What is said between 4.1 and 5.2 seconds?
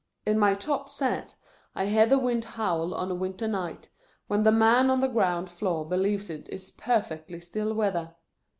when the man on the